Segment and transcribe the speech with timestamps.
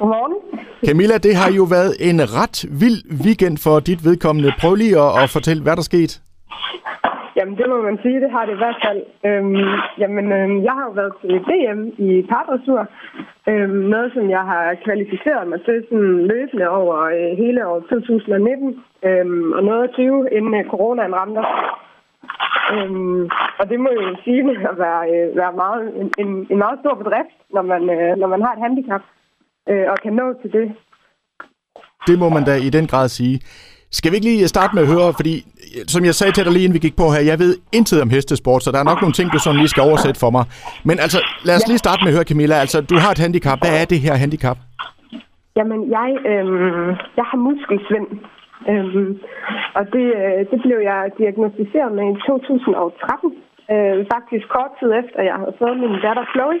[0.00, 0.34] Godmorgen.
[0.86, 4.50] Camilla, det har jo været en ret vild weekend for dit vedkommende.
[4.62, 6.14] Prøv lige at, at fortælle, hvad der skete.
[7.36, 9.00] Jamen, det må man sige, det har det i hvert fald.
[9.28, 9.56] Øhm,
[10.02, 12.80] jamen, øhm, jeg har jo været til DM i pardressur.
[13.50, 18.84] Øhm, noget, som jeg har kvalificeret mig til sådan løbende over øh, hele år 2019.
[19.08, 21.52] Øhm, og noget af 20, inden øh, coronaen ramte os.
[22.74, 23.22] Øhm,
[23.60, 24.40] og det må jo sige
[24.70, 26.08] at være, øh, være meget, en,
[26.50, 29.02] en, meget stor bedrift, når man, øh, når man har et handicap
[29.70, 30.66] øh, og kan nå til det.
[32.06, 33.40] Det må man da i den grad sige.
[33.92, 35.34] Skal vi ikke lige starte med at høre, fordi
[35.94, 38.10] som jeg sagde til dig lige inden vi gik på her, jeg ved intet om
[38.10, 40.44] hestesport, så der er nok nogle ting, du sådan lige skal oversætte for mig.
[40.88, 41.18] Men altså,
[41.48, 42.56] lad os lige starte med at høre, Camilla.
[42.64, 43.58] Altså, du har et handicap.
[43.62, 44.58] Hvad er det her handicap?
[45.58, 48.08] Jamen, jeg, øhm, jeg har muskelsvind.
[48.70, 49.10] Øhm,
[49.78, 53.32] og det, øh, det blev jeg diagnostiseret med i 2013.
[53.74, 56.60] Øh, faktisk kort tid efter, jeg havde fået min datter Chloe.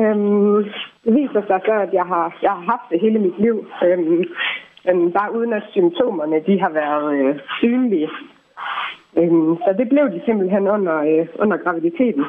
[0.00, 0.58] Øhm,
[1.06, 3.56] det viser sig så, at jeg har, jeg har haft det hele mit liv.
[3.86, 4.24] Øhm,
[4.86, 8.08] men bare uden at symptomerne de har været øh, synlige.
[9.18, 12.24] Øhm, så det blev de simpelthen under, øh, under graviditeten.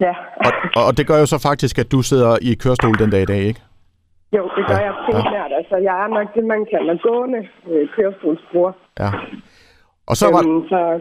[0.00, 0.14] Ja.
[0.46, 3.30] Og, og det gør jo så faktisk, at du sidder i kørestol den dag i
[3.32, 3.62] dag, ikke?
[4.36, 4.84] Jo, det gør ja.
[4.84, 5.50] jeg primært.
[5.50, 5.56] Ja.
[5.56, 8.72] Altså, jeg er nok det, man kalder gående øh, kørestolsbruger.
[9.00, 9.10] Ja.
[10.06, 11.00] Og så var, øhm, så,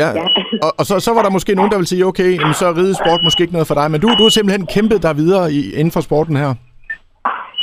[0.00, 0.24] ja, ja.
[0.66, 3.20] og, og så, så var der måske nogen, der vil sige, okay, så er ridesport
[3.26, 5.92] måske ikke noget for dig, men du, du har simpelthen kæmpet dig videre i, inden
[5.96, 6.50] for sporten her.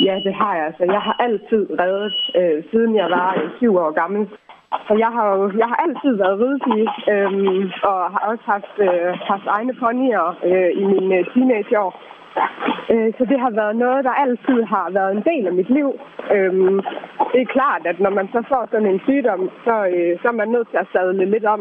[0.06, 0.64] Ja, det har jeg.
[0.70, 4.22] Altså, jeg har altid reddet, øh, siden jeg var øh, syv år gammel.
[4.86, 5.26] Så jeg har
[5.62, 7.30] jeg har altid været ridepige, øh,
[7.90, 11.90] og har også haft, øh, haft egne ponyer øh, i mine øh, teenageår.
[12.92, 15.88] Øh, så det har været noget, der altid har været en del af mit liv.
[16.34, 16.52] Øh,
[17.32, 20.36] det er klart, at når man så får sådan en sygdom, så, øh, så er
[20.40, 21.60] man nødt til at sadle lidt om,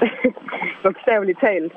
[0.82, 1.72] bogstaveligt talt.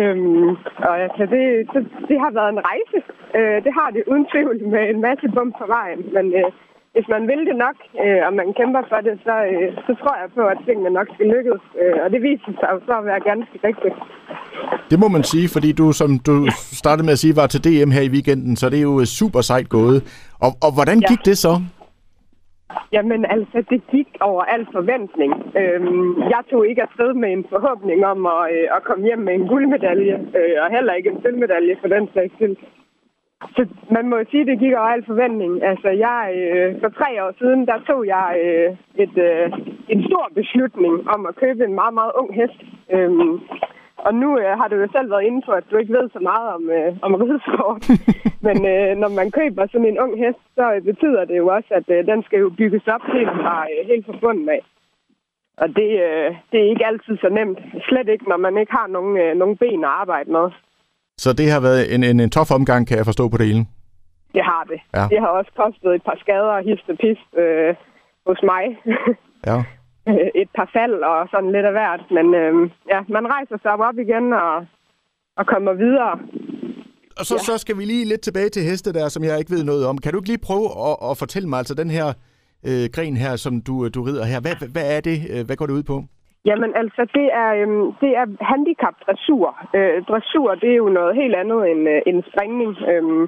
[0.00, 0.48] Øhm,
[0.88, 2.98] og altså, det, det, det har været en rejse.
[3.38, 6.00] Øh, det har det uden tvivl med en masse bump på vejen.
[6.16, 6.48] Men øh,
[6.94, 10.14] hvis man vil det nok, øh, og man kæmper for det, så, øh, så tror
[10.20, 11.62] jeg på, at tingene nok skal lykkes.
[11.82, 13.96] Øh, og det viser sig så at være ganske rigtigt.
[14.90, 16.34] Det må man sige, fordi du, som du
[16.82, 19.40] startede med at sige, var til DM her i weekenden, så det er jo super
[19.40, 19.98] sejt gået.
[20.44, 21.30] Og, og hvordan gik ja.
[21.30, 21.52] det så?
[22.92, 25.32] Jamen altså, det gik over al forventning.
[25.60, 29.34] Øhm, jeg tog ikke afsted med en forhåbning om at, øh, at komme hjem med
[29.34, 32.56] en guldmedalje, øh, og heller ikke en sølvmedalje for den sags skyld.
[33.56, 35.62] Så man må jo sige, at det gik over al forventning.
[35.70, 38.70] Altså, jeg, øh, for tre år siden, der tog jeg øh,
[39.04, 39.46] et, øh,
[39.88, 42.58] en stor beslutning om at købe en meget, meget ung hest.
[42.94, 43.40] Øhm,
[44.06, 46.20] og nu øh, har du jo selv været inde på, at du ikke ved så
[46.30, 47.80] meget om, øh, om ridesport.
[48.46, 51.70] Men øh, når man køber sådan en ung hest, så øh, betyder det jo også,
[51.78, 54.62] at øh, den skal jo bygges op helt fra, øh, helt fra bunden af.
[55.62, 57.58] Og det, øh, det er ikke altid så nemt.
[57.88, 60.46] Slet ikke, når man ikke har nogen, øh, nogen ben at arbejde med.
[61.24, 63.64] Så det har været en, en, en tof omgang, kan jeg forstå på det hele?
[64.34, 64.80] Det har det.
[64.96, 65.04] Ja.
[65.12, 67.74] Det har også kostet et par skader og hist og pist øh,
[68.26, 68.64] hos mig.
[69.50, 69.58] ja.
[70.42, 72.02] et par fald og sådan lidt af hvert.
[72.10, 74.66] Men øh, ja, man rejser sig op igen og,
[75.36, 76.12] og kommer videre.
[77.18, 77.38] Og så, ja.
[77.48, 79.98] så skal vi lige lidt tilbage til heste der, som jeg ikke ved noget om.
[79.98, 82.06] Kan du ikke lige prøve at, at fortælle mig, altså den her
[82.68, 85.18] øh, gren her, som du, du rider her, hvad, hvad er det?
[85.32, 85.96] Øh, hvad går det ud på?
[86.48, 89.48] Jamen altså, det er, øhm, det er handicap-dressur.
[89.76, 92.72] Øh, dressur, det er jo noget helt andet end, øh, end springning.
[92.92, 93.24] Øhm,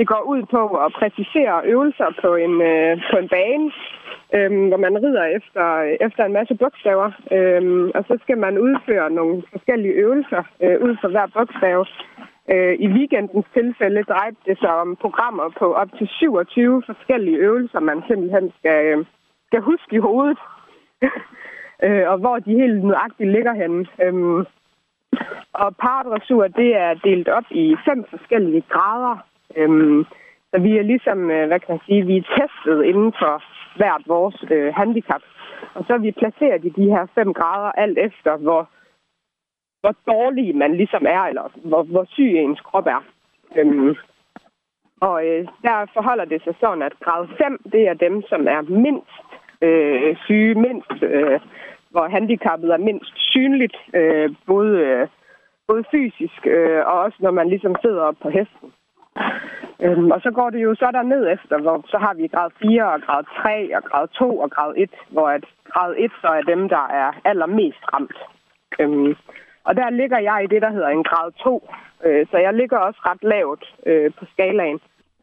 [0.00, 3.66] det går ud på at præcisere øvelser på en, øh, på en bane,
[4.36, 5.64] øh, hvor man rider efter,
[6.06, 7.10] efter en masse bogstaver.
[7.36, 7.62] Øh,
[7.96, 11.78] og så skal man udføre nogle forskellige øvelser øh, ud fra hver bogstav.
[12.52, 17.80] Øh, I weekendens tilfælde drejer det sig om programmer på op til 27 forskellige øvelser,
[17.80, 19.04] man simpelthen skal, øh,
[19.46, 20.38] skal huske i hovedet.
[21.84, 23.86] øh, og hvor de helt nøjagtigt ligger henne.
[24.04, 24.44] Øh,
[25.52, 29.29] og paradressur, det er delt op i fem forskellige grader.
[29.56, 30.04] Øhm,
[30.50, 33.42] så vi er ligesom, øh, hvad kan man sige, vi er testet inden for
[33.76, 35.22] hvert vores øh, handicap.
[35.74, 38.68] Og så er vi placeret i de her 5 grader, alt efter hvor,
[39.80, 43.02] hvor dårlig man ligesom er, eller hvor, hvor syg ens krop er.
[43.56, 43.94] Øhm,
[45.00, 48.62] og øh, der forholder det sig sådan, at grad 5, det er dem, som er
[48.62, 49.24] mindst
[49.62, 51.40] øh, syge, mindst, øh,
[51.90, 55.08] hvor handicappet er mindst synligt, øh, både, øh,
[55.68, 58.72] både fysisk øh, og også når man ligesom sidder op på hesten.
[59.84, 62.50] Øhm, og så går det jo så der ned efter, hvor så har vi grad
[62.62, 66.28] 4 og grad 3 og grad 2 og grad 1, hvor at grad 1 så
[66.38, 68.18] er dem, der er allermest ramt.
[68.80, 69.14] Øhm,
[69.64, 71.68] og der ligger jeg i det, der hedder en grad 2,
[72.06, 74.78] øh, så jeg ligger også ret lavt øh, på skalaen.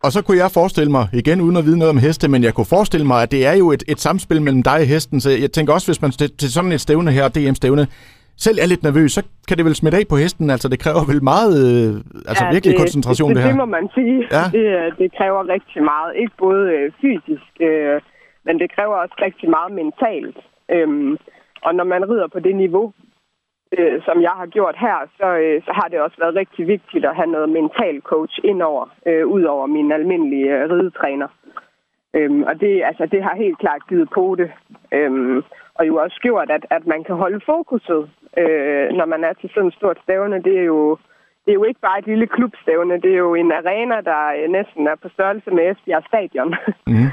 [0.06, 2.54] Og så kunne jeg forestille mig, igen uden at vide noget om heste, men jeg
[2.54, 5.30] kunne forestille mig, at det er jo et, et samspil mellem dig og hesten, så
[5.30, 7.88] jeg tænker også, hvis man til sådan et stævne her, DM-stævne,
[8.46, 10.50] selv er lidt nervøs, så kan det vel smitte af på hesten.
[10.56, 11.90] Altså, det kræver vel meget, øh,
[12.30, 13.52] altså ja, virkelig det, koncentration, det, det her.
[13.54, 14.18] Det må man sige.
[14.38, 14.46] Ja.
[14.56, 14.66] Det,
[15.02, 16.12] det kræver rigtig meget.
[16.22, 18.02] Ikke både øh, fysisk, øh,
[18.46, 20.38] men det kræver også rigtig meget mentalt.
[20.76, 21.18] Øhm,
[21.66, 22.86] og når man rider på det niveau,
[23.78, 27.06] øh, som jeg har gjort her, så, øh, så har det også været rigtig vigtigt
[27.06, 31.28] at have noget mental coach indover, øh, ud over min almindelige øh, ridetræner.
[32.14, 34.50] Øhm, og det, altså, det har helt klart givet på det.
[34.92, 35.44] Øhm,
[35.76, 39.50] og jo også gjort, at, at man kan holde fokuset, øh, når man er til
[39.50, 40.44] sådan et stort stævne.
[40.44, 40.98] Det er jo
[41.48, 44.50] det er jo ikke bare et lille klubstævne, det er jo en arena, der øh,
[44.58, 46.56] næsten er på størrelse med Esbjerg Stadion.
[46.88, 47.10] Mm.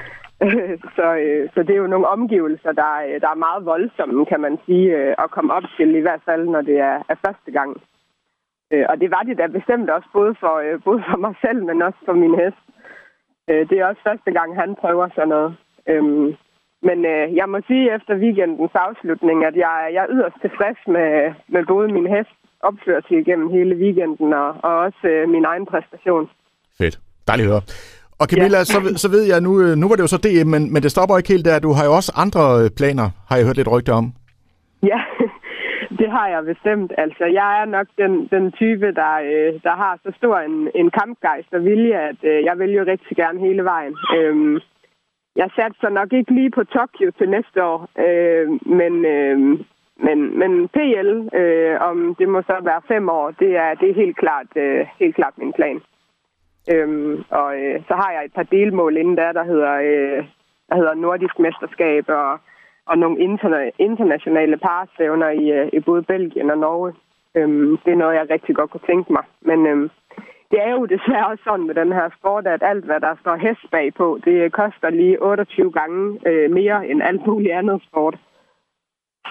[0.96, 4.40] så, øh, så det er jo nogle omgivelser, der, øh, der er meget voldsomme, kan
[4.40, 7.50] man sige, øh, at komme op til, i hvert fald når det er, er første
[7.50, 7.70] gang.
[8.72, 11.64] Øh, og det var det da bestemt også, både for, øh, både for mig selv,
[11.64, 12.64] men også for min hest.
[13.50, 15.56] Øh, det er også første gang, han prøver sådan noget.
[15.88, 16.34] Øh,
[16.88, 21.10] men øh, jeg må sige efter weekendens afslutning, at jeg, jeg er yderst tilfreds med,
[21.54, 22.36] med både min hest
[22.68, 26.28] opførsel igennem hele weekenden, og, og også øh, min egen præstation.
[26.78, 26.96] Fedt.
[27.28, 27.64] Dejligt at høre.
[28.20, 28.64] Og Camilla, ja.
[28.72, 30.90] så, så ved jeg, nu, øh, nu var det jo så DM, men, men det
[30.90, 31.58] stopper ikke helt der.
[31.66, 34.06] Du har jo også andre øh, planer, har jeg hørt lidt rygter om.
[34.90, 35.00] Ja,
[36.00, 36.90] det har jeg bestemt.
[37.04, 40.88] Altså, jeg er nok den, den type, der, øh, der har så stor en, en
[40.98, 43.94] kampgejst og vilje, at jeg vil jo rigtig gerne hele vejen.
[44.16, 44.56] Øhm,
[45.36, 48.48] jeg satte så nok ikke lige på Tokyo til næste år, øh,
[48.80, 49.38] men, øh,
[49.96, 53.94] men, men PL, øh, om det må så være fem år, det er, det er
[53.94, 55.80] helt, klart, øh, helt klart min plan.
[56.72, 60.24] Øhm, og øh, så har jeg et par delmål inden der, der hedder, øh,
[60.68, 62.38] der hedder Nordisk Mesterskab og,
[62.86, 66.92] og nogle interna- internationale parstævner i, øh, i både Belgien og Norge.
[67.34, 69.24] Øhm, det er noget, jeg rigtig godt kunne tænke mig.
[69.40, 69.90] Men øh,
[70.54, 73.64] det er jo desværre sådan med den her sport, at alt, hvad der står hest
[73.74, 78.16] bagpå, det koster lige 28 gange øh, mere end alt muligt andet sport.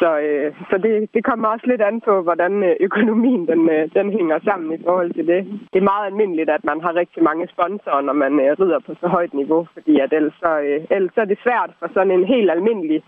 [0.02, 3.84] Så, øh, så det, det kommer også lidt an på, hvordan øh, økonomien den, øh,
[3.98, 5.42] den hænger sammen i forhold til det.
[5.72, 8.92] Det er meget almindeligt, at man har rigtig mange sponsorer, når man øh, rider på
[9.02, 12.14] så højt niveau, fordi at ellers, så, øh, ellers så er det svært for sådan
[12.18, 13.00] en helt almindelig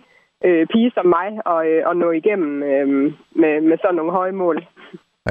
[0.46, 2.88] øh, pige som mig at, øh, at nå igennem øh,
[3.42, 4.58] med, med sådan nogle høje mål.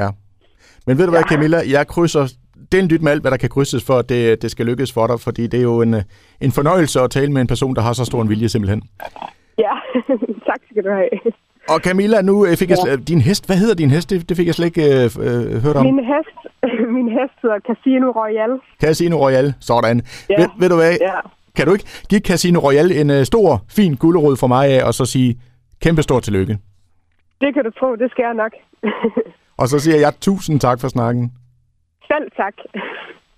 [0.01, 0.09] Ja.
[0.87, 1.59] Men ved du hvad, Camilla?
[1.77, 2.25] Jeg krydser
[2.73, 5.06] den dyt med alt, hvad der kan krydses for, at det, det skal lykkes for
[5.06, 5.95] dig, fordi det er jo en,
[6.41, 8.83] en fornøjelse at tale med en person, der har så stor en vilje simpelthen.
[9.59, 9.75] Ja,
[10.49, 11.09] tak skal du have.
[11.69, 12.97] Og Camilla, nu øh, fik jeg ja.
[12.97, 14.11] din hest, hvad hedder din hest?
[14.11, 15.87] Det, det fik jeg slet ikke øh, øh, hørt om.
[15.87, 16.39] Min hest,
[16.99, 18.53] min hest hedder Casino Royal.
[18.81, 20.03] Casino Royal, sådan.
[20.31, 20.35] Ja.
[20.39, 20.97] Ved, ved du hvad?
[21.01, 21.19] Ja.
[21.56, 24.95] Kan du ikke give Casino Royal en uh, stor, fin gulerod for mig af, og
[24.95, 25.41] så sige
[25.83, 26.59] kæmpe stor tillykke?
[27.41, 28.53] Det kan du tro, det skal jeg nok.
[29.61, 31.33] og så siger jeg tusind tak for snakken.
[32.09, 32.55] Selv tak.